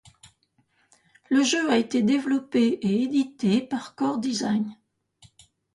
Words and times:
Le 1.29 1.43
jeu 1.43 1.69
a 1.69 1.77
été 1.77 2.01
développé 2.01 2.67
et 2.81 3.03
édité 3.03 3.61
par 3.61 3.93
Core 3.93 4.17
Design. 4.17 4.75